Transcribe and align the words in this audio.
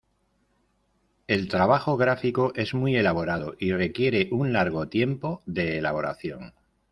El 1.27 1.47
trabajo 1.47 1.95
gráfico 1.95 2.53
es 2.55 2.73
muy 2.73 2.95
elaborado 2.95 3.53
y 3.59 3.71
requiere 3.73 4.29
un 4.31 4.51
largo 4.51 4.87
tiempo 4.87 5.43
de 5.45 5.77
elaboración. 5.77 6.55